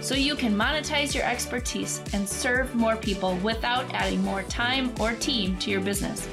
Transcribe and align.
So 0.00 0.14
you 0.14 0.34
can 0.34 0.54
monetize 0.54 1.14
your 1.14 1.24
expertise 1.24 2.02
and 2.12 2.28
serve 2.28 2.74
more 2.74 2.96
people 2.96 3.36
without 3.36 3.92
adding 3.94 4.22
more 4.22 4.42
time 4.44 4.92
or 5.00 5.12
team 5.14 5.56
to 5.58 5.70
your 5.70 5.80
business. 5.80 6.28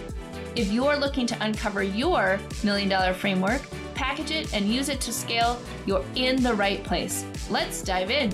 If 0.55 0.71
you're 0.71 0.95
looking 0.95 1.27
to 1.27 1.43
uncover 1.43 1.83
your 1.83 2.39
million 2.63 2.87
dollar 2.87 3.13
framework, 3.13 3.61
package 3.93 4.31
it, 4.31 4.53
and 4.53 4.67
use 4.73 4.89
it 4.89 5.01
to 5.01 5.11
scale, 5.11 5.59
you're 5.85 6.05
in 6.15 6.41
the 6.41 6.53
right 6.53 6.83
place. 6.83 7.25
Let's 7.49 7.81
dive 7.81 8.11
in. 8.11 8.31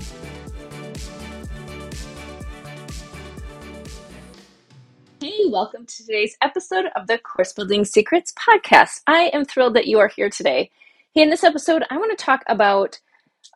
Hey, 5.20 5.46
welcome 5.46 5.86
to 5.86 5.96
today's 5.96 6.36
episode 6.42 6.86
of 6.96 7.06
the 7.06 7.16
Course 7.16 7.52
Building 7.52 7.84
Secrets 7.84 8.32
podcast. 8.32 9.02
I 9.06 9.30
am 9.32 9.44
thrilled 9.44 9.74
that 9.74 9.86
you 9.86 9.98
are 10.00 10.08
here 10.08 10.28
today. 10.28 10.70
Hey, 11.14 11.22
in 11.22 11.30
this 11.30 11.44
episode, 11.44 11.84
I 11.90 11.96
want 11.96 12.16
to 12.16 12.24
talk 12.24 12.42
about 12.48 12.98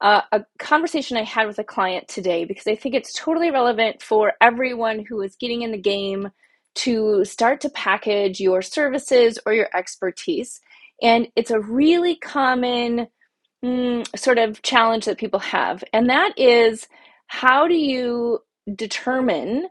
uh, 0.00 0.23
a 0.32 0.45
conversation 0.59 1.16
I 1.16 1.23
had 1.23 1.46
with 1.46 1.59
a 1.59 1.64
client 1.64 2.09
today 2.09 2.45
because 2.45 2.66
I 2.66 2.77
think 2.77 2.95
it's 2.95 3.14
totally 3.14 3.50
relevant 3.50 4.02
for 4.02 4.34
everyone 4.41 5.04
who 5.04 5.23
is 5.23 5.37
getting 5.37 5.62
in 5.62 5.73
the 5.73 5.78
game 5.78 6.30
to 6.76 7.24
start 7.24 7.62
to 7.62 7.70
package 7.70 8.38
your 8.38 8.60
services 8.60 9.38
or 9.46 9.54
your 9.54 9.68
expertise. 9.74 10.60
And 11.02 11.29
it's 11.35 11.51
a 11.51 11.60
really 11.60 12.16
common 12.16 13.09
mm, 13.65 14.18
sort 14.18 14.38
of 14.38 14.60
challenge 14.62 15.07
that 15.07 15.18
people 15.18 15.40
have. 15.40 15.82
And 15.93 16.10
that 16.10 16.38
is 16.38 16.87
how 17.29 17.66
do 17.66 17.74
you 17.74 18.40
determine 18.74 19.68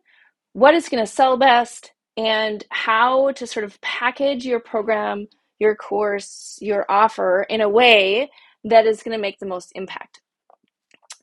what 0.53 0.73
is 0.73 0.89
going 0.89 1.05
to 1.05 1.11
sell 1.11 1.37
best 1.37 1.91
and 2.17 2.63
how 2.69 3.31
to 3.33 3.45
sort 3.45 3.65
of 3.65 3.79
package 3.81 4.45
your 4.45 4.59
program, 4.59 5.27
your 5.59 5.75
course, 5.75 6.57
your 6.61 6.85
offer 6.89 7.43
in 7.43 7.61
a 7.61 7.69
way 7.69 8.31
that 8.63 8.87
is 8.87 9.03
going 9.03 9.15
to 9.15 9.21
make 9.21 9.39
the 9.39 9.45
most 9.45 9.71
impact. 9.75 10.21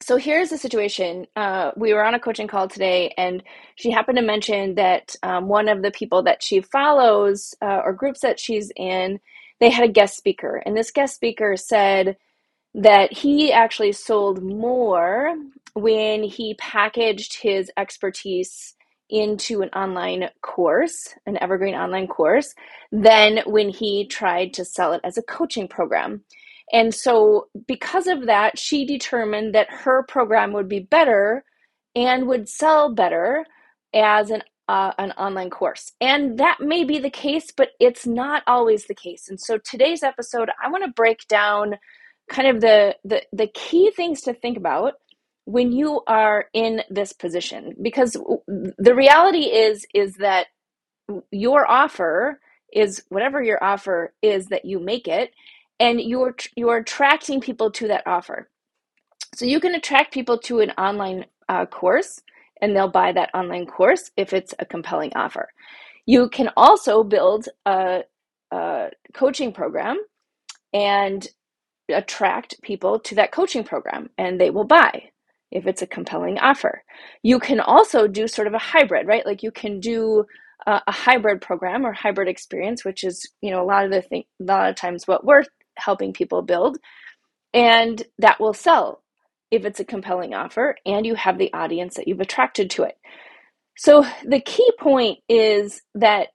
So 0.02 0.16
here's 0.16 0.50
the 0.50 0.58
situation. 0.58 1.28
Uh, 1.36 1.70
we 1.76 1.94
were 1.94 2.04
on 2.04 2.14
a 2.14 2.20
coaching 2.20 2.48
call 2.48 2.68
today, 2.68 3.14
and 3.16 3.42
she 3.76 3.90
happened 3.92 4.18
to 4.18 4.22
mention 4.24 4.74
that 4.74 5.16
um, 5.22 5.48
one 5.48 5.68
of 5.68 5.82
the 5.82 5.92
people 5.92 6.24
that 6.24 6.42
she 6.42 6.60
follows 6.60 7.54
uh, 7.62 7.82
or 7.84 7.94
groups 7.94 8.20
that 8.20 8.40
she's 8.40 8.72
in, 8.76 9.20
they 9.60 9.70
had 9.70 9.84
a 9.88 9.92
guest 9.92 10.16
speaker, 10.16 10.62
and 10.66 10.76
this 10.76 10.90
guest 10.90 11.14
speaker 11.14 11.56
said 11.56 12.16
that 12.74 13.12
he 13.12 13.52
actually 13.52 13.92
sold 13.92 14.42
more 14.42 15.36
when 15.74 16.24
he 16.24 16.54
packaged 16.54 17.40
his 17.40 17.70
expertise 17.76 18.74
into 19.08 19.62
an 19.62 19.68
online 19.70 20.30
course, 20.42 21.14
an 21.26 21.38
evergreen 21.40 21.74
online 21.74 22.08
course, 22.08 22.54
than 22.90 23.40
when 23.46 23.68
he 23.68 24.06
tried 24.06 24.54
to 24.54 24.64
sell 24.64 24.94
it 24.94 25.00
as 25.04 25.18
a 25.18 25.22
coaching 25.22 25.68
program. 25.68 26.24
And 26.72 26.94
so, 26.94 27.48
because 27.66 28.06
of 28.06 28.26
that, 28.26 28.58
she 28.58 28.84
determined 28.84 29.54
that 29.54 29.70
her 29.70 30.02
program 30.04 30.52
would 30.52 30.68
be 30.68 30.80
better 30.80 31.44
and 31.94 32.26
would 32.26 32.48
sell 32.48 32.94
better 32.94 33.44
as 33.94 34.30
an 34.30 34.42
uh, 34.68 34.92
an 34.98 35.12
online 35.12 35.50
course. 35.50 35.92
And 36.00 36.38
that 36.38 36.58
may 36.60 36.84
be 36.84 36.98
the 36.98 37.10
case, 37.10 37.50
but 37.54 37.70
it's 37.80 38.06
not 38.06 38.42
always 38.46 38.86
the 38.86 38.94
case. 38.94 39.28
And 39.28 39.40
so 39.40 39.58
today's 39.58 40.02
episode, 40.02 40.50
I 40.62 40.70
want 40.70 40.84
to 40.84 40.92
break 40.92 41.26
down 41.28 41.78
kind 42.30 42.48
of 42.48 42.60
the, 42.60 42.96
the 43.04 43.22
the 43.32 43.48
key 43.48 43.90
things 43.90 44.22
to 44.22 44.32
think 44.32 44.56
about 44.56 44.94
when 45.44 45.72
you 45.72 46.00
are 46.06 46.46
in 46.54 46.82
this 46.88 47.12
position 47.12 47.74
because 47.82 48.12
the 48.78 48.94
reality 48.94 49.46
is 49.46 49.84
is 49.92 50.14
that 50.16 50.46
your 51.30 51.68
offer 51.68 52.40
is 52.72 53.02
whatever 53.08 53.42
your 53.42 53.62
offer 53.62 54.14
is 54.22 54.46
that 54.46 54.64
you 54.64 54.78
make 54.78 55.08
it 55.08 55.32
and 55.82 56.00
you're 56.00 56.36
you're 56.56 56.76
attracting 56.76 57.40
people 57.40 57.70
to 57.72 57.88
that 57.88 58.06
offer. 58.06 58.48
So 59.34 59.44
you 59.44 59.58
can 59.58 59.74
attract 59.74 60.14
people 60.14 60.38
to 60.38 60.60
an 60.60 60.70
online 60.78 61.26
uh, 61.48 61.66
course, 61.66 62.20
and 62.60 62.74
they'll 62.74 62.88
buy 62.88 63.12
that 63.12 63.30
online 63.34 63.66
course 63.66 64.12
if 64.16 64.32
it's 64.32 64.54
a 64.60 64.64
compelling 64.64 65.12
offer. 65.16 65.48
You 66.06 66.28
can 66.28 66.50
also 66.56 67.02
build 67.02 67.48
a, 67.66 68.02
a 68.52 68.90
coaching 69.12 69.52
program 69.52 69.98
and 70.72 71.26
attract 71.92 72.62
people 72.62 73.00
to 73.00 73.16
that 73.16 73.32
coaching 73.32 73.64
program, 73.64 74.08
and 74.16 74.40
they 74.40 74.50
will 74.50 74.64
buy 74.64 75.10
if 75.50 75.66
it's 75.66 75.82
a 75.82 75.86
compelling 75.86 76.38
offer. 76.38 76.84
You 77.24 77.40
can 77.40 77.58
also 77.58 78.06
do 78.06 78.28
sort 78.28 78.46
of 78.46 78.54
a 78.54 78.58
hybrid, 78.58 79.08
right? 79.08 79.26
Like 79.26 79.42
you 79.42 79.50
can 79.50 79.80
do 79.80 80.26
a, 80.66 80.80
a 80.86 80.92
hybrid 80.92 81.40
program 81.40 81.84
or 81.84 81.92
hybrid 81.92 82.28
experience, 82.28 82.84
which 82.84 83.02
is 83.02 83.28
you 83.40 83.50
know 83.50 83.64
a 83.64 83.66
lot 83.66 83.84
of 83.84 83.90
the 83.90 84.02
thing, 84.02 84.24
a 84.40 84.44
lot 84.44 84.70
of 84.70 84.76
times 84.76 85.08
what 85.08 85.24
we're 85.24 85.42
helping 85.76 86.12
people 86.12 86.42
build. 86.42 86.78
And 87.54 88.02
that 88.18 88.40
will 88.40 88.54
sell 88.54 89.02
if 89.50 89.64
it's 89.64 89.80
a 89.80 89.84
compelling 89.84 90.34
offer 90.34 90.76
and 90.86 91.04
you 91.04 91.14
have 91.14 91.38
the 91.38 91.52
audience 91.52 91.94
that 91.94 92.08
you've 92.08 92.20
attracted 92.20 92.70
to 92.70 92.84
it. 92.84 92.96
So 93.76 94.04
the 94.24 94.40
key 94.40 94.70
point 94.78 95.18
is 95.28 95.82
that 95.94 96.28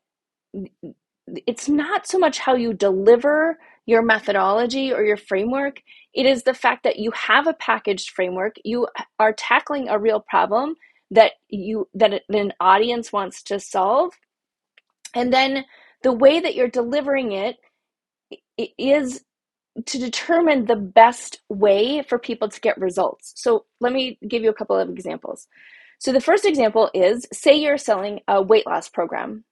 it's 1.46 1.68
not 1.68 2.08
so 2.08 2.18
much 2.20 2.40
how 2.40 2.56
you 2.56 2.74
deliver 2.74 3.58
your 3.86 4.02
methodology 4.02 4.94
or 4.94 5.03
your 5.03 5.18
framework, 5.18 5.81
it 6.14 6.25
is 6.25 6.44
the 6.44 6.54
fact 6.54 6.84
that 6.84 7.00
you 7.00 7.12
have 7.12 7.48
a 7.48 7.54
packaged 7.54 8.12
framework, 8.12 8.56
you 8.64 8.88
are 9.19 9.34
tackling 9.34 9.88
a 9.88 10.00
real 10.00 10.19
problem 10.19 10.75
that 11.12 11.34
you 11.48 11.88
that 11.94 12.22
an 12.30 12.54
audience 12.59 13.14
wants 13.14 13.42
to 13.44 13.59
solve. 13.59 14.14
And 15.14 15.31
then 15.31 15.64
the 16.04 16.12
way 16.12 16.40
that 16.40 16.56
you're 16.56 16.68
delivering 16.68 17.31
it 17.31 17.58
is 18.78 19.24
to 19.85 19.99
determine 19.99 20.65
the 20.65 20.75
best 20.75 21.41
way 21.49 22.03
for 22.03 22.17
people 22.17 22.49
to 22.49 22.59
get 22.59 22.77
results. 22.79 23.33
So 23.35 23.65
let 23.79 23.93
me 23.93 24.17
give 24.27 24.43
you 24.43 24.49
a 24.49 24.53
couple 24.53 24.77
of 24.77 24.89
examples. 24.89 25.47
So 25.99 26.11
the 26.11 26.21
first 26.21 26.45
example 26.45 26.89
is 26.93 27.25
say 27.31 27.55
you're 27.55 27.77
selling 27.77 28.21
a 28.27 28.41
weight 28.41 28.65
loss 28.65 28.89
program. 28.89 29.43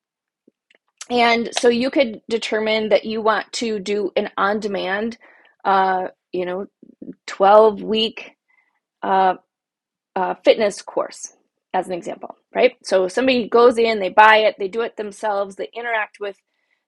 And 1.09 1.49
so 1.59 1.69
you 1.69 1.89
could 1.91 2.21
determine 2.29 2.89
that 2.89 3.05
you 3.05 3.21
want 3.21 3.51
to 3.53 3.79
do 3.79 4.11
an 4.15 4.29
on 4.37 4.59
demand, 4.59 5.17
uh, 5.63 6.07
you 6.31 6.45
know, 6.45 6.67
12 7.27 7.83
week 7.83 8.31
uh, 9.03 9.35
uh, 10.15 10.35
fitness 10.43 10.81
course, 10.81 11.33
as 11.73 11.87
an 11.87 11.93
example, 11.93 12.35
right? 12.55 12.75
So 12.83 13.07
somebody 13.07 13.47
goes 13.47 13.77
in, 13.77 13.99
they 13.99 14.09
buy 14.09 14.37
it, 14.37 14.55
they 14.57 14.67
do 14.67 14.81
it 14.81 14.97
themselves, 14.97 15.55
they 15.55 15.69
interact 15.75 16.19
with 16.19 16.37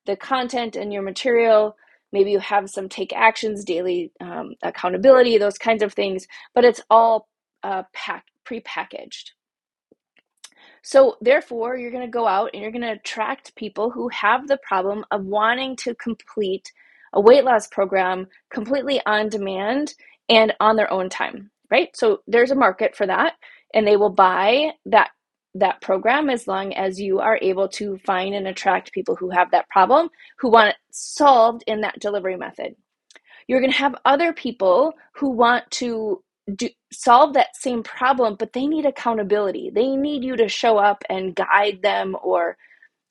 the 0.07 0.15
content 0.15 0.75
and 0.75 0.91
your 0.91 1.03
material 1.03 1.75
maybe 2.13 2.31
you 2.31 2.40
have 2.40 2.69
some 2.69 2.90
take 2.90 3.13
actions 3.13 3.66
daily 3.66 4.12
um, 4.22 4.56
accountability 4.63 5.38
those 5.38 5.57
kinds 5.57 5.84
of 5.84 5.94
things 5.94 6.28
but 6.53 6.66
it's 6.66 6.81
all 6.90 7.28
uh, 7.63 7.84
pack, 7.94 8.25
pre-packaged. 8.45 9.34
So 10.84 11.17
therefore 11.22 11.78
you're 11.78 11.91
going 11.91 12.06
to 12.06 12.12
go 12.12 12.28
out 12.28 12.51
and 12.53 12.62
you're 12.62 12.72
going 12.72 12.81
to 12.81 12.94
attract 12.94 13.56
people 13.56 13.90
who 13.91 14.09
have 14.09 14.47
the 14.47 14.57
problem 14.57 15.06
of 15.12 15.25
wanting 15.25 15.75
to 15.78 15.96
complete 15.96 16.72
a 17.13 17.22
weight 17.22 17.44
loss 17.44 17.67
program 17.67 18.28
completely 18.51 19.01
on 19.06 19.29
demand 19.29 19.94
and 20.29 20.53
on 20.59 20.75
their 20.75 20.91
own 20.91 21.09
time 21.09 21.51
right? 21.69 21.90
So 21.96 22.22
there's 22.28 22.51
a 22.51 22.56
market 22.56 22.96
for 22.96 23.06
that 23.07 23.34
and 23.73 23.85
they 23.88 23.97
will 23.97 24.09
buy 24.09 24.72
that 24.85 25.11
that 25.55 25.82
program 25.82 26.29
as 26.29 26.47
long 26.47 26.73
as 26.73 26.99
you 26.99 27.20
are 27.20 27.40
able 27.41 27.67
to 27.70 27.97
find 28.05 28.35
and 28.35 28.47
attract 28.47 28.91
people 28.91 29.16
who 29.16 29.29
have 29.29 29.52
that 29.52 29.70
problem, 29.70 30.09
who 30.40 30.49
want 30.49 30.70
it 30.70 30.76
solved 30.91 31.64
in 31.67 31.82
that 31.82 31.99
delivery 31.99 32.35
method. 32.35 32.76
You're 33.47 33.61
going 33.61 33.72
to 33.72 33.78
have 33.78 33.96
other 34.05 34.34
people 34.34 34.94
who 35.14 35.29
want 35.29 35.70
to 35.72 36.23
do, 36.55 36.70
solve 36.91 37.34
that 37.34 37.55
same 37.55 37.84
problem, 37.84 38.35
but 38.38 38.53
they 38.53 38.67
need 38.67 38.85
accountability. 38.85 39.72
They 39.73 39.96
need 39.96 40.23
you 40.23 40.35
to 40.38 40.47
show 40.47 40.78
up 40.78 41.03
and 41.09 41.35
guide 41.35 41.79
them 41.82 42.16
or 42.22 42.58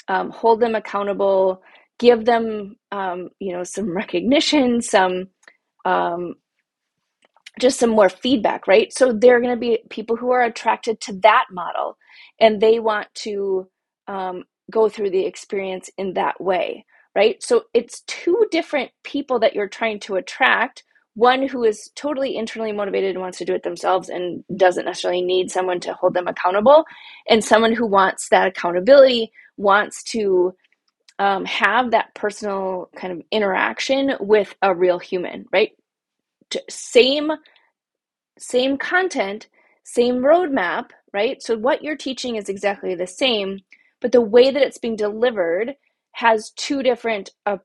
um, 0.09 0.31
hold 0.31 0.61
them 0.61 0.75
accountable, 0.75 1.63
give 1.99 2.25
them, 2.25 2.77
um, 2.93 3.31
you 3.41 3.53
know, 3.53 3.65
some 3.65 3.97
recognition, 3.97 4.81
some 4.83 5.29
um, 5.85 6.35
just 7.61 7.81
some 7.81 7.91
more 7.91 8.11
feedback, 8.11 8.69
right? 8.69 8.93
So 8.93 9.13
there 9.13 9.37
are 9.37 9.41
going 9.41 9.55
to 9.55 9.61
be 9.61 9.81
people 9.91 10.17
who 10.17 10.31
are 10.33 10.43
attracted 10.43 11.01
to 11.03 11.15
that 11.23 11.47
model 11.53 11.97
and 12.41 12.61
they 12.61 12.81
want 12.81 13.09
to 13.17 13.69
um, 14.09 14.45
go 14.71 14.89
through 14.89 15.11
the 15.11 15.27
experience 15.27 15.91
in 15.99 16.15
that 16.15 16.41
way, 16.41 16.85
right? 17.17 17.43
So 17.43 17.65
it's 17.75 18.03
two 18.09 18.47
different 18.51 18.91
people 19.05 19.41
that 19.41 19.55
you're 19.55 19.69
trying 19.69 20.01
to 20.01 20.17
attract. 20.17 20.85
one 21.15 21.47
who 21.49 21.65
is 21.65 21.91
totally 21.97 22.37
internally 22.37 22.73
motivated 22.73 23.11
and 23.13 23.21
wants 23.21 23.39
to 23.39 23.45
do 23.47 23.55
it 23.55 23.63
themselves 23.65 24.09
and 24.11 24.45
doesn't 24.57 24.85
necessarily 24.87 25.23
need 25.23 25.51
someone 25.51 25.81
to 25.81 25.95
hold 25.95 26.15
them 26.15 26.29
accountable, 26.29 26.85
and 27.29 27.45
someone 27.45 27.75
who 27.75 27.87
wants 27.87 28.29
that 28.31 28.49
accountability, 28.49 29.33
wants 29.59 30.03
to 30.05 30.55
um, 31.19 31.47
have 31.47 31.93
that 31.93 32.15
personal 32.15 32.91
kind 32.97 33.13
of 33.15 33.23
interaction 33.33 34.13
with 34.21 34.55
a 34.63 34.75
real 34.75 34.99
human, 35.01 35.47
right? 35.53 35.73
Same 36.71 37.33
same 38.39 38.77
content, 38.79 39.49
same 39.85 40.17
roadmap, 40.17 40.91
right? 41.13 41.43
So 41.43 41.57
what 41.57 41.83
you're 41.83 41.97
teaching 41.97 42.37
is 42.37 42.49
exactly 42.49 42.95
the 42.95 43.07
same, 43.07 43.61
but 44.01 44.13
the 44.13 44.21
way 44.21 44.51
that 44.51 44.63
it's 44.63 44.79
being 44.79 44.97
delivered 44.97 45.75
has 46.13 46.51
two 46.53 46.83
different 46.83 47.31
uh, 47.47 47.59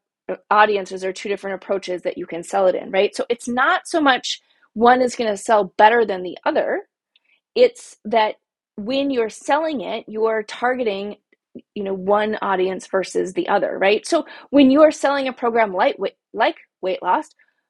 audiences 0.49 1.03
or 1.03 1.13
two 1.13 1.29
different 1.29 1.55
approaches 1.55 2.03
that 2.03 2.17
you 2.17 2.25
can 2.25 2.43
sell 2.43 2.67
it 2.67 2.75
in, 2.75 2.91
right? 2.91 3.15
So 3.15 3.25
it's 3.29 3.47
not 3.47 3.87
so 3.87 4.01
much 4.01 4.41
one 4.73 5.01
is 5.01 5.15
going 5.15 5.31
to 5.31 5.37
sell 5.37 5.73
better 5.77 6.05
than 6.05 6.23
the 6.23 6.37
other. 6.45 6.83
It's 7.55 7.97
that 8.05 8.35
when 8.77 9.11
you're 9.11 9.29
selling 9.29 9.81
it, 9.81 10.05
you're 10.07 10.43
targeting 10.43 11.17
you 11.75 11.83
know 11.83 11.93
one 11.93 12.37
audience 12.41 12.87
versus 12.87 13.33
the 13.33 13.49
other, 13.49 13.77
right? 13.77 14.05
So 14.07 14.25
when 14.51 14.71
you're 14.71 14.91
selling 14.91 15.27
a 15.27 15.33
program 15.33 15.73
like 15.73 15.97
like 16.33 16.57
weight 16.81 17.01
loss, 17.03 17.29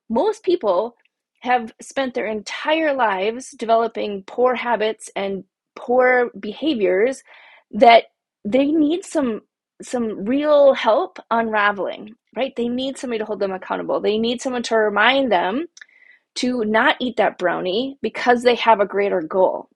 most 0.09 0.43
people 0.43 0.95
have 1.41 1.73
spent 1.81 2.15
their 2.15 2.27
entire 2.27 2.93
lives 2.93 3.51
developing 3.51 4.23
poor 4.27 4.55
habits 4.55 5.11
and 5.15 5.45
poor 5.75 6.31
behaviors 6.39 7.23
that 7.71 8.05
they 8.45 8.67
need 8.67 9.05
some 9.05 9.41
some 9.83 10.25
real 10.25 10.73
help 10.73 11.19
unraveling 11.31 12.15
right? 12.35 12.55
They 12.55 12.67
need 12.69 12.97
somebody 12.97 13.19
to 13.19 13.25
hold 13.25 13.39
them 13.39 13.51
accountable. 13.51 13.99
They 13.99 14.17
need 14.17 14.41
someone 14.41 14.63
to 14.63 14.75
remind 14.77 15.31
them 15.31 15.67
to 16.35 16.63
not 16.65 16.97
eat 16.99 17.17
that 17.17 17.37
brownie 17.37 17.97
because 18.01 18.43
they 18.43 18.55
have 18.55 18.79
a 18.79 18.85
greater 18.85 19.21
goal. 19.21 19.69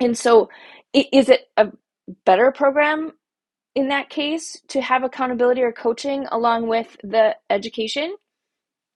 And 0.00 0.16
so 0.16 0.50
is 0.94 1.28
it 1.28 1.46
a 1.56 1.68
better 2.26 2.52
program 2.52 3.12
in 3.74 3.88
that 3.88 4.10
case 4.10 4.60
to 4.68 4.80
have 4.80 5.04
accountability 5.04 5.62
or 5.62 5.72
coaching 5.72 6.26
along 6.32 6.68
with 6.68 6.96
the 7.04 7.36
education 7.50 8.16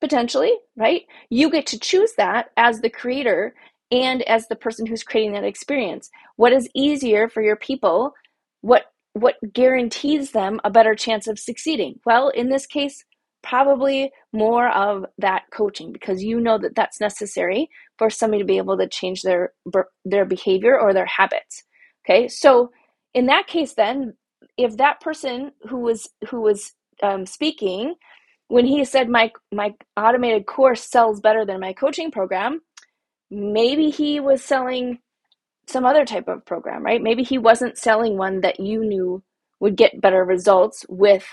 potentially 0.04 0.52
right? 0.76 1.02
You 1.30 1.50
get 1.50 1.66
to 1.68 1.78
choose 1.80 2.12
that 2.18 2.50
as 2.56 2.80
the 2.80 2.90
creator 2.90 3.54
and 3.92 4.22
as 4.22 4.48
the 4.48 4.56
person 4.56 4.86
who's 4.86 5.04
creating 5.04 5.32
that 5.34 5.44
experience. 5.44 6.10
What 6.36 6.52
is 6.52 6.68
easier 6.74 7.28
for 7.28 7.42
your 7.42 7.56
people? 7.56 8.14
What 8.62 8.84
what 9.14 9.36
guarantees 9.52 10.32
them 10.32 10.60
a 10.64 10.70
better 10.70 10.94
chance 10.94 11.28
of 11.28 11.38
succeeding? 11.38 12.00
Well 12.06 12.28
in 12.30 12.50
this 12.50 12.66
case 12.66 13.04
probably 13.42 14.12
more 14.32 14.70
of 14.70 15.06
that 15.18 15.44
coaching 15.52 15.92
because 15.92 16.22
you 16.24 16.40
know 16.40 16.58
that 16.58 16.74
that's 16.76 17.00
necessary 17.00 17.68
for 17.98 18.10
somebody 18.10 18.42
to 18.42 18.46
be 18.46 18.58
able 18.58 18.78
to 18.78 18.88
change 18.88 19.22
their 19.22 19.52
their 20.04 20.26
behavior 20.26 20.80
or 20.80 20.94
their 20.94 21.06
habits 21.06 21.64
okay? 22.06 22.28
So 22.28 22.72
in 23.14 23.26
that 23.26 23.46
case 23.48 23.74
then 23.74 24.14
if 24.58 24.76
that 24.78 25.00
person 25.00 25.52
who 25.68 25.80
was 25.80 26.08
who 26.30 26.42
was 26.42 26.72
um, 27.02 27.26
speaking 27.26 27.94
when 28.48 28.66
he 28.66 28.84
said 28.84 29.08
my 29.08 29.32
my 29.52 29.74
automated 29.96 30.46
course 30.46 30.84
sells 30.84 31.20
better 31.20 31.44
than 31.46 31.60
my 31.60 31.72
coaching 31.72 32.10
program 32.10 32.60
maybe 33.30 33.90
he 33.90 34.20
was 34.20 34.42
selling 34.44 34.98
some 35.68 35.86
other 35.86 36.06
type 36.06 36.28
of 36.28 36.44
program, 36.46 36.84
right? 36.84 37.02
Maybe 37.02 37.24
he 37.24 37.38
wasn't 37.38 37.78
selling 37.78 38.18
one 38.18 38.42
that 38.42 38.60
you 38.60 38.84
knew 38.84 39.22
would 39.60 39.76
get 39.76 40.00
better 40.00 40.24
results 40.24 40.84
with 40.88 41.26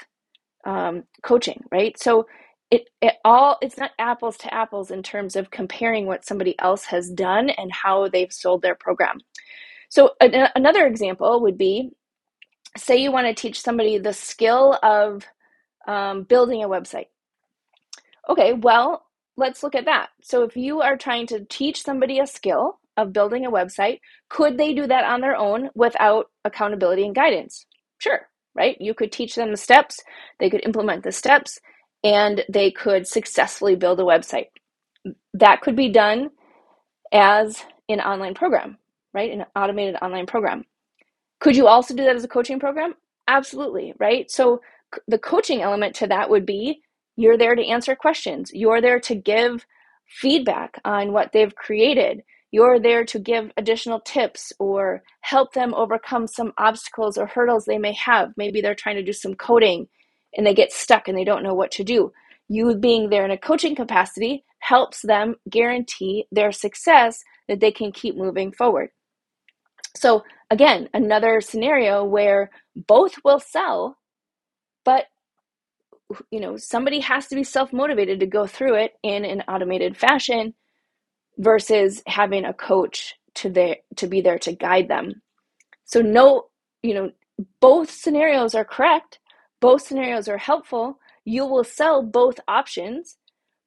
um, 0.66 1.04
coaching, 1.24 1.64
right? 1.72 1.98
So 2.00 2.28
it, 2.72 2.90
it 3.02 3.16
all 3.26 3.58
it's 3.62 3.78
not 3.78 3.92
apples 4.00 4.38
to 4.40 4.54
apples 4.54 4.92
in 4.92 5.04
terms 5.04 5.36
of 5.36 5.52
comparing 5.52 6.08
what 6.08 6.26
somebody 6.26 6.58
else 6.60 6.86
has 6.86 7.10
done 7.10 7.50
and 7.52 7.72
how 7.72 8.10
they've 8.10 8.34
sold 8.34 8.62
their 8.62 8.76
program. 8.76 9.20
So 9.90 10.12
a, 10.22 10.50
another 10.56 10.88
example 10.88 11.42
would 11.42 11.58
be, 11.58 11.92
say 12.78 12.98
you 12.98 13.12
want 13.12 13.28
to 13.28 13.34
teach 13.34 13.62
somebody 13.62 13.98
the 13.98 14.14
skill 14.14 14.80
of 14.84 15.26
um, 15.88 16.24
building 16.24 16.64
a 16.64 16.70
website. 16.70 17.08
Okay, 18.30 18.54
well 18.54 19.06
let's 19.38 19.64
look 19.64 19.76
at 19.76 19.86
that. 19.86 20.10
So 20.22 20.44
if 20.44 20.56
you 20.56 20.82
are 20.82 20.98
trying 20.98 21.28
to 21.28 21.46
teach 21.46 21.84
somebody 21.84 22.20
a 22.20 22.28
skill 22.28 22.80
of 22.98 23.14
building 23.14 23.46
a 23.46 23.52
website, 23.52 24.00
could 24.30 24.58
they 24.58 24.74
do 24.74 24.88
that 24.88 25.06
on 25.06 25.22
their 25.22 25.36
own 25.36 25.70
without 25.74 26.28
accountability 26.46 27.06
and 27.06 27.16
guidance? 27.16 27.66
Sure, 27.98 28.28
right? 28.56 28.78
You 28.80 28.94
could 28.94 29.12
teach 29.12 29.36
them 29.36 29.52
the 29.52 29.58
steps, 29.58 30.00
they 30.40 30.50
could 30.50 30.64
implement 30.66 31.04
the 31.04 31.12
steps, 31.12 31.60
and 32.04 32.44
they 32.50 32.72
could 32.72 33.08
successfully 33.08 33.76
build 33.76 34.00
a 34.00 34.04
website. 34.04 34.48
That 35.34 35.62
could 35.62 35.76
be 35.76 35.90
done 35.90 36.30
as 37.12 37.64
an 37.90 38.00
online 38.02 38.34
program, 38.34 38.78
right? 39.14 39.32
An 39.32 39.46
automated 39.56 39.96
online 40.02 40.26
program. 40.26 40.66
Could 41.40 41.56
you 41.56 41.68
also 41.68 41.96
do 41.96 42.04
that 42.04 42.16
as 42.16 42.24
a 42.24 42.28
coaching 42.30 42.60
program? 42.60 42.94
Absolutely, 43.28 43.94
right? 44.00 44.30
So 44.30 44.62
the 45.08 45.18
coaching 45.18 45.62
element 45.62 45.96
to 45.96 46.08
that 46.08 46.30
would 46.30 46.46
be 46.46 46.82
you're 47.16 47.38
there 47.38 47.56
to 47.56 47.66
answer 47.66 47.96
questions. 47.96 48.52
You're 48.54 48.82
there 48.82 49.00
to 49.02 49.16
give 49.16 49.66
feedback 50.08 50.80
on 50.86 51.14
what 51.14 51.32
they've 51.32 51.56
created. 51.56 52.24
You're 52.52 52.80
there 52.80 53.06
to 53.06 53.20
give 53.20 53.52
additional 53.58 54.02
tips 54.02 54.52
or 54.60 55.04
help 55.22 55.54
them 55.54 55.74
overcome 55.74 56.28
some 56.28 56.52
obstacles 56.58 57.18
or 57.18 57.28
hurdles 57.28 57.66
they 57.66 57.78
may 57.78 57.94
have. 57.94 58.32
Maybe 58.36 58.62
they're 58.62 58.76
trying 58.76 58.98
to 58.98 59.04
do 59.04 59.14
some 59.14 59.36
coding 59.36 59.88
and 60.36 60.46
they 60.46 60.54
get 60.54 60.72
stuck 60.72 61.08
and 61.08 61.18
they 61.18 61.24
don't 61.24 61.44
know 61.44 61.54
what 61.54 61.72
to 61.72 61.84
do. 61.84 62.12
You 62.50 62.76
being 62.76 63.10
there 63.10 63.24
in 63.24 63.32
a 63.32 63.38
coaching 63.38 63.76
capacity 63.76 64.44
helps 64.60 65.02
them 65.02 65.36
guarantee 65.50 66.26
their 66.32 66.52
success 66.52 67.24
that 67.48 67.60
they 67.60 67.72
can 67.72 67.92
keep 67.92 68.18
moving 68.18 68.52
forward. 68.52 68.90
So, 69.96 70.24
again, 70.50 70.90
another 70.94 71.42
scenario 71.42 72.04
where 72.04 72.50
both 72.76 73.16
will 73.24 73.40
sell, 73.40 73.98
but 74.86 75.06
you 76.32 76.40
know 76.40 76.58
somebody 76.58 77.00
has 77.00 77.28
to 77.28 77.36
be 77.36 77.44
self-motivated 77.44 78.20
to 78.20 78.26
go 78.26 78.48
through 78.48 78.76
it 78.76 78.94
in 79.04 79.26
an 79.26 79.42
automated 79.48 79.98
fashion 79.98 80.54
versus 81.38 82.04
having 82.08 82.46
a 82.46 82.54
coach 82.54 83.16
to 83.36 83.50
there 83.50 83.78
to 83.96 84.08
be 84.08 84.22
there 84.22 84.40
to 84.40 84.54
guide 84.54 84.88
them. 84.90 85.22
So 85.86 86.02
no 86.02 86.48
you 86.84 86.94
know 86.94 87.12
both 87.62 87.90
scenarios 87.90 88.56
are 88.56 88.66
correct. 88.66 89.20
Both 89.62 89.84
scenarios 89.88 90.28
are 90.28 90.38
helpful. 90.38 91.00
You 91.26 91.46
will 91.46 91.64
sell 91.64 92.04
both 92.04 92.40
options 92.48 93.18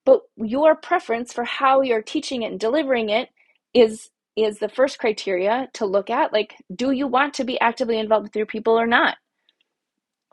but 0.04 0.20
your 0.36 0.74
preference 0.76 1.32
for 1.32 1.44
how 1.44 1.80
you're 1.80 2.02
teaching 2.02 2.42
it 2.42 2.50
and 2.52 2.60
delivering 2.60 3.10
it 3.10 3.28
is 3.74 4.10
is 4.36 4.58
the 4.58 4.68
first 4.68 4.98
criteria 4.98 5.68
to 5.74 5.86
look 5.86 6.10
at 6.10 6.32
like 6.32 6.54
do 6.74 6.90
you 6.90 7.06
want 7.06 7.34
to 7.34 7.44
be 7.44 7.60
actively 7.60 7.98
involved 7.98 8.24
with 8.24 8.36
your 8.36 8.46
people 8.46 8.78
or 8.78 8.86
not 8.86 9.16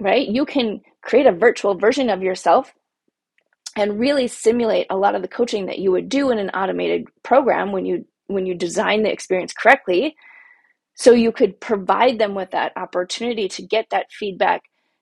right? 0.01 0.27
You 0.27 0.45
can 0.45 0.81
create 1.01 1.27
a 1.27 1.31
virtual 1.31 1.75
version 1.75 2.09
of 2.09 2.23
yourself 2.23 2.73
and 3.77 3.99
really 3.99 4.27
simulate 4.27 4.87
a 4.89 4.97
lot 4.97 5.15
of 5.15 5.21
the 5.21 5.27
coaching 5.27 5.67
that 5.67 5.79
you 5.79 5.91
would 5.91 6.09
do 6.09 6.31
in 6.31 6.39
an 6.39 6.49
automated 6.49 7.07
program 7.23 7.71
when 7.71 7.85
you 7.85 8.05
when 8.27 8.45
you 8.45 8.55
design 8.55 9.03
the 9.03 9.11
experience 9.11 9.53
correctly. 9.53 10.15
So 10.95 11.11
you 11.11 11.31
could 11.31 11.59
provide 11.59 12.19
them 12.19 12.35
with 12.35 12.51
that 12.51 12.73
opportunity 12.75 13.47
to 13.49 13.61
get 13.61 13.87
that 13.91 14.07
feedback 14.11 14.61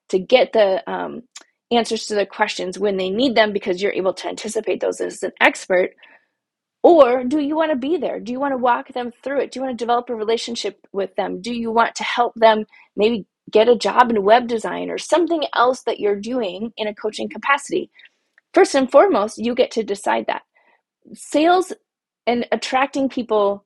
to 0.10 0.20
get 0.20 0.54
the 0.54 0.88
um, 0.92 1.24
answers 1.72 2.08
to 2.08 2.16
the 2.16 2.26
questions 2.26 2.80
when 2.80 2.98
they 2.98 3.10
need 3.10 3.36
them 3.36 3.54
because 3.54 3.82
you're 3.82 3.94
able 3.94 4.14
to 4.14 4.28
anticipate 4.28 4.82
those 4.82 5.00
as 5.00 5.24
an 5.24 5.32
expert. 5.40 5.92
Or 6.82 7.24
do 7.24 7.40
you 7.40 7.56
want 7.56 7.72
to 7.72 7.78
be 7.78 7.98
there? 7.98 8.20
Do 8.20 8.32
you 8.32 8.40
want 8.40 8.54
to 8.54 8.58
walk 8.58 8.88
them 8.90 9.12
through 9.24 9.42
it? 9.42 9.52
Do 9.52 9.60
you 9.60 9.66
want 9.66 9.78
to 9.78 9.84
develop 9.84 10.10
a 10.10 10.16
relationship 10.16 10.80
with 10.92 11.16
them? 11.16 11.42
Do 11.42 11.54
you 11.54 11.72
want 11.72 11.96
to 11.96 12.04
help 12.04 12.34
them 12.36 12.66
maybe 12.96 13.26
get 13.50 13.70
a 13.70 13.76
job 13.76 14.10
in 14.10 14.24
web 14.24 14.48
design 14.48 14.90
or 14.90 14.98
something 14.98 15.44
else 15.56 15.84
that 15.84 16.00
you're 16.00 16.20
doing 16.20 16.74
in 16.78 16.88
a 16.88 16.96
coaching 16.96 17.30
capacity. 17.30 17.90
First 18.54 18.76
and 18.76 18.92
foremost, 18.92 19.38
you 19.38 19.56
get 19.56 19.72
to 19.72 19.84
decide 19.84 20.26
that. 20.28 20.44
Sales 21.14 21.74
and 22.28 22.48
attracting 22.52 23.10
people 23.10 23.66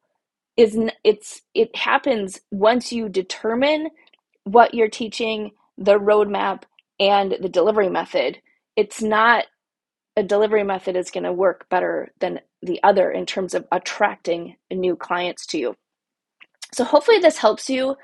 is 0.56 0.78
it's 1.04 1.42
it 1.54 1.76
happens 1.76 2.40
once 2.52 2.92
you 2.92 3.10
determine 3.10 3.90
what 4.44 4.74
you're 4.74 4.90
teaching, 4.90 5.52
the 5.78 6.00
roadmap 6.00 6.64
and 7.00 7.38
the 7.42 7.50
delivery 7.50 7.90
method. 7.90 8.40
It's 8.76 9.02
not 9.02 9.46
a 10.16 10.24
delivery 10.24 10.64
method 10.64 10.96
is 10.96 11.10
going 11.10 11.24
to 11.24 11.34
work 11.34 11.68
better 11.70 12.12
than 12.20 12.40
the 12.62 12.80
other 12.84 13.12
in 13.12 13.26
terms 13.26 13.54
of 13.54 13.66
attracting 13.72 14.56
new 14.72 14.96
clients 14.96 15.46
to 15.48 15.58
you. 15.58 15.76
So 16.74 16.84
hopefully 16.84 17.20
this 17.20 17.38
helps 17.38 17.70
you 17.70 17.96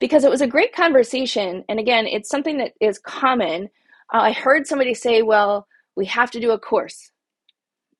because 0.00 0.24
it 0.24 0.30
was 0.30 0.42
a 0.42 0.46
great 0.46 0.74
conversation. 0.74 1.64
And 1.68 1.78
again, 1.80 2.06
it's 2.06 2.30
something 2.30 2.58
that 2.58 2.72
is 2.80 2.98
common. 2.98 3.64
Uh, 4.14 4.18
I 4.18 4.32
heard 4.32 4.66
somebody 4.66 4.94
say, 4.94 5.22
well, 5.22 5.66
we 5.96 6.06
have 6.06 6.30
to 6.32 6.40
do 6.40 6.52
a 6.52 6.58
course. 6.58 7.10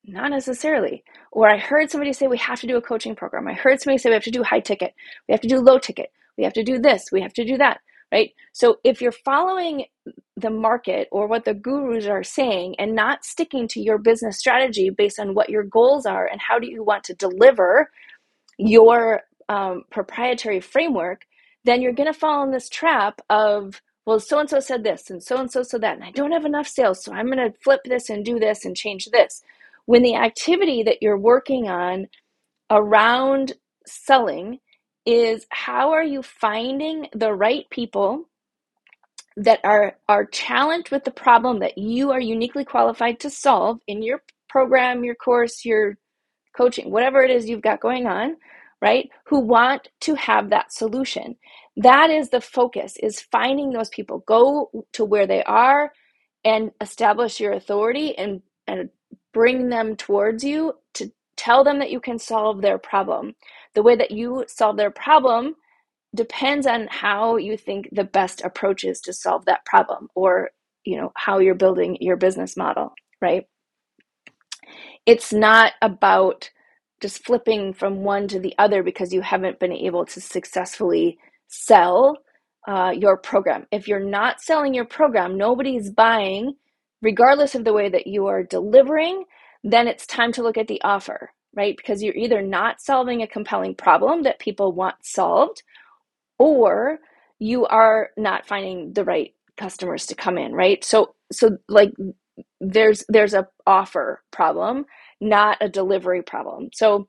Not 0.05 0.31
necessarily. 0.31 1.05
Or 1.33 1.49
I 1.49 1.59
heard 1.59 1.91
somebody 1.91 2.13
say 2.13 2.27
we 2.29 2.39
have 2.39 2.61
to 2.61 2.67
do 2.67 2.77
a 2.77 2.83
coaching 2.83 3.17
program. 3.17 3.49
I 3.49 3.55
heard 3.55 3.81
somebody 3.81 3.99
say 3.99 4.11
we 4.11 4.15
have 4.15 4.25
to 4.25 4.31
do 4.31 4.43
high 4.43 4.61
ticket, 4.61 4.95
we 5.29 5.33
have 5.33 5.41
to 5.43 5.49
do 5.49 5.61
low 5.61 5.79
ticket, 5.79 6.11
we 6.39 6.45
have 6.45 6.55
to 6.55 6.65
do 6.65 6.79
this, 6.79 7.07
we 7.13 7.23
have 7.23 7.35
to 7.35 7.45
do 7.45 7.59
that. 7.59 7.81
right? 8.13 8.31
So 8.53 8.79
if 8.85 9.01
you're 9.03 9.13
following 9.13 9.87
the 10.37 10.51
market 10.51 11.09
or 11.13 11.27
what 11.27 11.45
the 11.45 11.55
gurus 11.55 12.07
are 12.07 12.23
saying 12.23 12.77
and 12.79 12.95
not 12.95 13.25
sticking 13.25 13.69
to 13.69 13.81
your 13.81 13.99
business 13.99 14.39
strategy 14.39 14.91
based 14.91 15.19
on 15.19 15.35
what 15.35 15.51
your 15.51 15.65
goals 15.65 16.07
are 16.07 16.27
and 16.27 16.41
how 16.41 16.59
do 16.59 16.69
you 16.71 16.83
want 16.85 17.05
to 17.05 17.15
deliver 17.15 17.91
your 18.59 19.23
um, 19.49 19.85
proprietary 19.91 20.61
framework, 20.61 21.23
then 21.67 21.83
you're 21.83 21.93
going 21.93 22.13
to 22.13 22.19
fall 22.19 22.45
in 22.45 22.53
this 22.53 22.69
trap 22.69 23.21
of, 23.29 23.83
well, 24.07 24.21
so 24.21 24.39
and 24.39 24.49
so 24.49 24.61
said 24.61 24.85
this 24.85 25.11
and 25.11 25.23
so 25.23 25.37
and 25.37 25.51
so 25.51 25.63
said 25.63 25.83
that, 25.83 25.97
and 25.97 26.05
I 26.05 26.13
don't 26.13 26.33
have 26.33 26.45
enough 26.45 26.69
sales, 26.69 27.03
so 27.03 27.13
I'm 27.13 27.27
going 27.27 27.39
to 27.39 27.59
flip 27.63 27.81
this 27.85 28.09
and 28.09 28.25
do 28.25 28.39
this 28.39 28.65
and 28.65 28.77
change 28.77 29.07
this. 29.13 29.43
When 29.87 30.03
the 30.03 30.17
activity 30.17 30.83
that 30.85 31.03
you're 31.03 31.19
working 31.19 31.69
on 31.69 32.07
around 32.71 33.53
selling 33.87 34.59
is 35.05 35.47
how 35.51 35.93
are 35.93 36.03
you 36.03 36.23
finding 36.23 37.09
the 37.15 37.33
right 37.33 37.69
people 37.71 38.29
that 39.37 39.61
are 39.65 39.97
are 40.09 40.25
challenged 40.25 40.91
with 40.91 41.05
the 41.05 41.11
problem 41.11 41.61
that 41.61 41.79
you 41.79 42.11
are 42.11 42.21
uniquely 42.21 42.65
qualified 42.65 43.21
to 43.21 43.31
solve 43.31 43.79
in 43.87 44.03
your 44.03 44.23
program, 44.49 45.05
your 45.05 45.15
course, 45.15 45.65
your 45.65 45.97
coaching, 46.57 46.91
whatever 46.91 47.23
it 47.23 47.31
is 47.31 47.49
you've 47.49 47.61
got 47.63 47.81
going 47.81 48.07
on, 48.07 48.37
right? 48.83 49.09
Who 49.27 49.41
want 49.41 49.89
to 50.03 50.15
have 50.15 50.51
that 50.51 50.73
solution. 50.73 51.37
That 51.77 52.11
is 52.11 52.31
the 52.31 52.41
focus 52.41 52.97
is 53.03 53.21
finding 53.21 53.73
those 53.73 53.89
people. 53.91 54.25
Go 54.27 54.71
to 54.93 55.05
where 55.05 55.27
they 55.27 55.43
are 55.45 55.93
and 56.45 56.71
establish 56.81 57.41
your 57.41 57.53
authority 57.53 58.17
and 58.17 58.43
and 58.67 58.91
bring 59.33 59.69
them 59.69 59.97
towards 59.97 60.45
you 60.45 60.75
to 60.95 61.13
tell 61.37 61.65
them 61.65 61.79
that 61.79 61.91
you 61.91 62.01
can 62.01 62.19
solve 62.19 62.63
their 62.63 62.79
problem. 62.79 63.35
The 63.75 63.83
way 63.83 63.97
that 63.97 64.11
you 64.11 64.45
solve 64.49 64.77
their 64.77 64.91
problem 64.91 65.55
depends 66.15 66.67
on 66.67 66.89
how 66.91 67.37
you 67.37 67.57
think 67.57 67.89
the 67.93 68.05
best 68.05 68.43
approach 68.43 68.85
is 68.85 69.01
to 69.03 69.13
solve 69.13 69.45
that 69.45 69.65
problem 69.65 70.09
or 70.15 70.51
you 70.85 70.97
know 70.97 71.13
how 71.17 71.39
you're 71.39 71.55
building 71.55 71.97
your 72.01 72.17
business 72.17 72.57
model 72.57 72.95
right 73.21 73.47
it's 75.05 75.33
not 75.33 75.73
about 75.83 76.51
just 77.03 77.25
flipping 77.25 77.75
from 77.75 78.03
one 78.05 78.29
to 78.29 78.41
the 78.41 78.55
other 78.59 78.83
because 78.83 79.13
you 79.13 79.21
haven't 79.21 79.61
been 79.61 79.73
able 79.73 80.07
to 80.07 80.21
successfully 80.21 81.19
sell 81.49 82.19
uh, 82.69 82.93
your 82.97 83.17
program. 83.17 83.67
If 83.73 83.89
you're 83.89 84.01
not 84.01 84.41
selling 84.41 84.75
your 84.75 84.87
program 84.87 85.37
nobody's 85.37 85.91
buying 85.91 86.55
regardless 87.03 87.55
of 87.55 87.65
the 87.65 87.73
way 87.73 87.89
that 87.89 88.07
you 88.07 88.27
are 88.27 88.43
delivering 88.43 89.25
then 89.65 89.89
it's 89.89 90.07
time 90.07 90.33
to 90.33 90.43
look 90.43 90.59
at 90.59 90.69
the 90.69 90.83
offer 90.83 91.31
right? 91.57 91.77
Because 91.77 92.03
you're 92.03 92.15
either 92.15 92.43
not 92.43 92.81
solving 92.81 93.23
a 93.23 93.27
compelling 93.27 93.75
problem 93.75 94.23
that 94.25 94.39
people 94.39 94.73
want 94.73 94.97
solved 95.03 95.63
or 96.39 96.99
you 97.39 97.67
are 97.67 98.11
not 98.17 98.47
finding 98.47 98.93
the 98.93 99.05
right 99.05 99.35
customers 99.57 100.07
to 100.07 100.15
come 100.15 100.39
in 100.39 100.53
right? 100.53 100.85
So 100.85 101.15
so 101.33 101.59
like 101.69 101.93
there's 102.61 103.05
there's 103.09 103.35
a 103.35 103.49
offer 103.67 104.23
problem 104.33 104.87
not 105.21 105.59
a 105.61 105.69
delivery 105.69 106.23
problem 106.23 106.71
so 106.75 107.09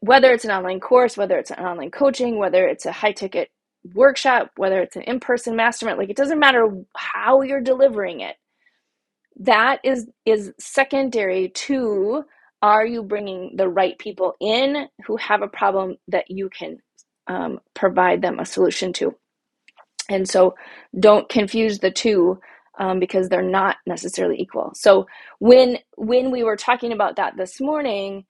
whether 0.00 0.32
it's 0.32 0.44
an 0.44 0.50
online 0.50 0.80
course 0.80 1.16
whether 1.16 1.38
it's 1.38 1.50
an 1.50 1.60
online 1.64 1.90
coaching 1.90 2.38
whether 2.38 2.66
it's 2.66 2.86
a 2.86 2.92
high 2.92 3.12
ticket 3.12 3.50
workshop 3.94 4.50
whether 4.56 4.80
it's 4.82 4.96
an 4.96 5.02
in-person 5.02 5.56
mastermind 5.56 5.98
like 5.98 6.10
it 6.10 6.16
doesn't 6.16 6.38
matter 6.40 6.68
how 6.96 7.42
you're 7.42 7.60
delivering 7.60 8.20
it 8.20 8.36
that 9.40 9.80
is 9.84 10.08
is 10.26 10.52
secondary 10.58 11.50
to 11.50 12.24
are 12.62 12.86
you 12.86 13.02
bringing 13.02 13.56
the 13.56 13.68
right 13.68 13.98
people 13.98 14.34
in 14.40 14.88
who 15.06 15.16
have 15.16 15.42
a 15.42 15.48
problem 15.48 15.96
that 16.08 16.30
you 16.30 16.48
can 16.50 16.78
um, 17.28 17.60
provide 17.74 18.22
them 18.22 18.38
a 18.38 18.46
solution 18.46 18.92
to. 18.94 19.16
And 20.08 20.28
so 20.28 20.54
don't 20.98 21.28
confuse 21.28 21.78
the 21.78 21.90
two 21.90 22.40
um, 22.78 23.00
because 23.00 23.28
they're 23.28 23.42
not 23.42 23.76
necessarily 23.86 24.40
equal. 24.40 24.72
So 24.74 25.06
when 25.40 25.78
when 25.96 26.30
we 26.30 26.44
were 26.44 26.56
talking 26.56 26.92
about 26.92 27.16
that 27.16 27.36
this 27.36 27.60
morning, 27.60 28.26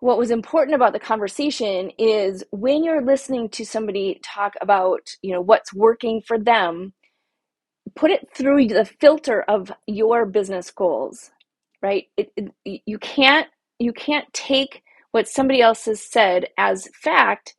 what 0.00 0.18
was 0.18 0.30
important 0.30 0.76
about 0.76 0.92
the 0.94 1.00
conversation 1.00 1.90
is 1.98 2.44
when 2.52 2.84
you're 2.84 3.02
listening 3.04 3.48
to 3.50 3.64
somebody 3.66 4.20
talk 4.24 4.54
about 4.60 5.08
you 5.22 5.32
know 5.32 5.40
what's 5.42 5.74
working 5.74 6.22
for 6.22 6.38
them, 6.38 6.94
put 7.96 8.10
it 8.10 8.28
through 8.34 8.68
the 8.68 8.84
filter 8.84 9.42
of 9.42 9.72
your 9.86 10.26
business 10.26 10.70
goals, 10.70 11.30
right? 11.82 12.06
It, 12.16 12.32
it, 12.36 12.82
you 12.86 12.98
can't 12.98 13.48
you 13.78 13.92
can't 13.92 14.32
take 14.34 14.82
what 15.12 15.28
somebody 15.28 15.62
else 15.62 15.86
has 15.86 16.02
said 16.02 16.46
as 16.58 16.88
fact 16.94 17.56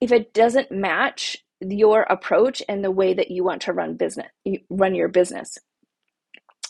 if 0.00 0.12
it 0.12 0.34
doesn't 0.34 0.72
match 0.72 1.38
your 1.60 2.02
approach 2.02 2.62
and 2.68 2.84
the 2.84 2.90
way 2.90 3.14
that 3.14 3.30
you 3.30 3.44
want 3.44 3.62
to 3.62 3.72
run 3.72 3.94
business 3.94 4.28
run 4.70 4.94
your 4.94 5.08
business. 5.08 5.56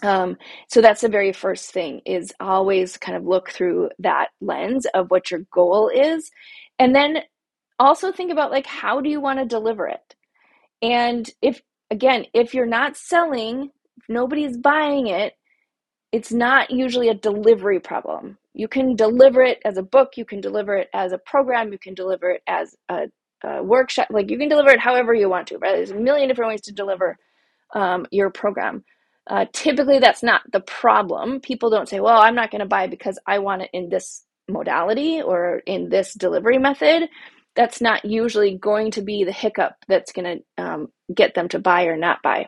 Um, 0.03 0.37
so 0.69 0.81
that's 0.81 1.01
the 1.01 1.09
very 1.09 1.33
first 1.33 1.73
thing 1.73 2.03
is 2.05 2.33
always 2.41 2.97
kind 2.99 3.17
of 3.17 3.25
look 3.25 3.51
through 3.51 3.91
that 4.01 4.29
lens 4.41 4.87
of 4.95 5.11
what 5.11 5.31
your 5.31 5.41
goal 5.53 5.89
is. 5.89 6.31
And 6.79 6.95
then 6.95 7.19
also 7.79 8.13
think 8.13 8.31
about 8.31 8.51
like 8.51 8.67
how 8.67 9.01
do 9.01 9.09
you 9.09 9.21
want 9.21 9.39
to 9.39 9.47
deliver 9.47 9.87
it? 9.89 10.15
And 10.83 11.29
if 11.43 11.61
again 11.91 12.27
if 12.35 12.55
you're 12.55 12.67
not 12.67 12.97
selling 12.97 13.71
if 13.97 14.05
nobody's 14.09 14.57
buying 14.57 15.07
it 15.09 15.35
it's 16.13 16.33
not 16.33 16.71
usually 16.71 17.09
a 17.09 17.15
delivery 17.15 17.81
problem. 17.81 18.39
You 18.55 18.69
can 18.69 18.97
deliver 18.97 19.43
it 19.43 19.61
as 19.65 19.79
a 19.79 19.83
book 19.83 20.13
you 20.17 20.25
can 20.25 20.41
deliver 20.41 20.77
it 20.77 20.89
as 20.95 21.13
a 21.13 21.19
program 21.19 21.73
you 21.73 21.79
can 21.79 21.95
deliver 21.95 22.31
it 22.31 22.43
as 22.47 22.75
a, 22.89 23.09
a 23.45 23.63
workshop 23.63 24.09
like 24.11 24.31
you 24.31 24.39
can 24.39 24.49
deliver 24.49 24.71
it 24.71 24.81
however 24.81 25.15
you 25.15 25.29
want 25.29 25.49
to 25.49 25.59
right? 25.59 25.77
There's 25.77 25.91
a 25.93 25.97
million 25.97 26.29
different 26.29 26.51
ways 26.51 26.63
to 26.63 26.73
deliver 26.73 27.19
um, 27.75 28.07
your 28.11 28.31
program. 28.31 28.85
Uh, 29.29 29.47
typically 29.53 29.99
that's 30.01 30.23
not 30.23 30.43
the 30.53 30.61
problem. 30.61 31.41
People 31.41 31.71
don't 31.71 31.89
say 31.89 32.01
well 32.01 32.19
i'm 32.21 32.35
not 32.37 32.51
going 32.51 32.61
to 32.61 32.67
buy 32.67 32.87
because 32.89 33.19
i 33.27 33.39
want 33.41 33.63
it 33.63 33.71
in 33.73 33.89
this 33.91 34.25
modality 34.49 35.23
or 35.23 35.59
in 35.67 35.89
this 35.89 36.15
delivery 36.15 36.59
method. 36.59 37.09
That's 37.55 37.81
not 37.81 38.05
usually 38.05 38.57
going 38.59 38.93
to 38.93 39.03
be 39.03 39.25
the 39.25 39.33
hiccup 39.33 39.75
that's 39.89 40.13
going 40.13 40.43
to 40.59 40.63
um, 40.65 40.89
get 41.15 41.35
them 41.35 41.49
to 41.51 41.59
buy 41.59 41.85
or 41.87 41.97
not 41.97 42.23
buy. 42.23 42.47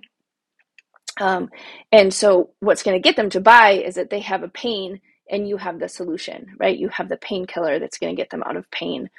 Um, 1.21 1.51
and 1.93 2.13
so 2.13 2.51
what's 2.61 2.83
going 2.83 2.97
to 2.97 3.07
get 3.07 3.17
them 3.17 3.31
to 3.31 3.41
buy 3.41 3.73
is 3.73 3.97
that 3.97 4.11
they 4.11 4.21
have 4.21 4.43
a 4.43 4.49
pain 4.49 5.01
and 5.31 5.49
you 5.49 5.57
have 5.57 5.79
the 5.81 5.89
solution, 5.89 6.57
right? 6.59 6.79
You 6.79 6.89
have 6.91 7.09
the 7.09 7.17
painkiller 7.17 7.79
that's 7.79 7.99
going 7.99 8.15
to 8.15 8.21
get 8.21 8.31
them 8.31 8.43
out 8.45 8.57
of 8.57 8.71
pain, 8.71 9.11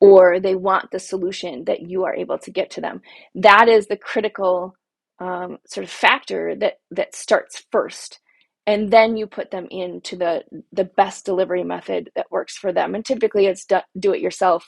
or 0.00 0.40
they 0.40 0.54
want 0.56 0.90
the 0.90 0.98
solution 1.00 1.64
that 1.66 1.82
you 1.82 2.04
are 2.04 2.14
able 2.14 2.38
to 2.38 2.50
get 2.50 2.70
to 2.72 2.80
them. 2.80 3.02
That 3.34 3.68
is 3.68 3.86
the 3.86 3.96
critical 3.98 4.74
um, 5.20 5.58
sort 5.66 5.84
of 5.84 5.90
factor 5.90 6.56
that 6.56 6.80
that 6.92 7.14
starts 7.14 7.64
first, 7.72 8.20
and 8.66 8.90
then 8.92 9.16
you 9.16 9.26
put 9.26 9.50
them 9.50 9.68
into 9.70 10.16
the 10.16 10.44
the 10.72 10.84
best 10.84 11.26
delivery 11.26 11.64
method 11.64 12.10
that 12.16 12.30
works 12.30 12.56
for 12.58 12.72
them. 12.72 12.94
And 12.94 13.04
typically, 13.04 13.46
it's 13.46 13.66
do, 13.66 13.80
do 13.98 14.12
it 14.14 14.20
yourself, 14.22 14.66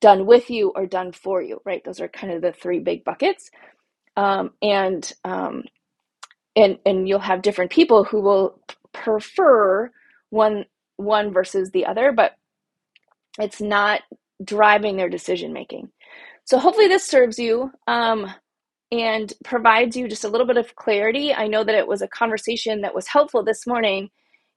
done 0.00 0.26
with 0.26 0.50
you, 0.50 0.72
or 0.76 0.86
done 0.86 1.12
for 1.12 1.42
you, 1.42 1.60
right? 1.64 1.82
Those 1.84 2.00
are 2.00 2.08
kind 2.08 2.32
of 2.32 2.42
the 2.42 2.52
three 2.52 2.80
big 2.80 3.04
buckets. 3.04 3.50
Um, 4.16 4.52
and 4.62 5.12
um, 5.24 5.64
and 6.56 6.78
and 6.84 7.08
you'll 7.08 7.18
have 7.20 7.42
different 7.42 7.70
people 7.70 8.04
who 8.04 8.20
will 8.20 8.60
prefer 8.92 9.90
one 10.30 10.64
one 10.96 11.32
versus 11.32 11.70
the 11.70 11.86
other 11.86 12.12
but 12.12 12.32
it's 13.38 13.60
not 13.60 14.02
driving 14.44 14.96
their 14.96 15.08
decision 15.08 15.52
making 15.52 15.90
so 16.44 16.58
hopefully 16.58 16.88
this 16.88 17.06
serves 17.06 17.38
you 17.38 17.70
um, 17.86 18.32
and 18.92 19.32
provides 19.44 19.96
you 19.96 20.08
just 20.08 20.24
a 20.24 20.28
little 20.28 20.46
bit 20.46 20.56
of 20.56 20.74
clarity 20.76 21.34
i 21.34 21.46
know 21.46 21.64
that 21.64 21.74
it 21.74 21.86
was 21.86 22.02
a 22.02 22.08
conversation 22.08 22.80
that 22.82 22.94
was 22.94 23.06
helpful 23.08 23.44
this 23.44 23.66
morning 23.66 24.10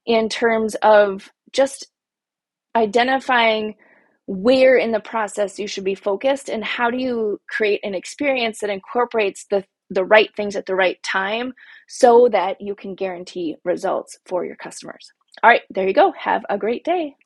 in 0.06 0.28
terms 0.28 0.74
of 0.76 1.30
just 1.52 1.86
identifying 2.76 3.74
where 4.26 4.76
in 4.78 4.92
the 4.92 5.00
process 5.00 5.58
you 5.58 5.68
should 5.68 5.84
be 5.84 5.96
focused 5.96 6.48
and 6.48 6.64
how 6.64 6.90
do 6.90 6.98
you 6.98 7.40
create 7.48 7.80
an 7.84 7.94
experience 7.94 8.60
that 8.60 8.70
incorporates 8.70 9.46
the 9.50 9.64
the 9.90 10.04
right 10.04 10.30
things 10.36 10.56
at 10.56 10.66
the 10.66 10.74
right 10.74 11.02
time 11.02 11.52
so 11.88 12.28
that 12.32 12.60
you 12.60 12.74
can 12.74 12.94
guarantee 12.94 13.56
results 13.64 14.18
for 14.26 14.44
your 14.44 14.56
customers. 14.56 15.12
All 15.42 15.50
right, 15.50 15.62
there 15.70 15.86
you 15.86 15.94
go. 15.94 16.12
Have 16.18 16.44
a 16.48 16.58
great 16.58 16.84
day. 16.84 17.16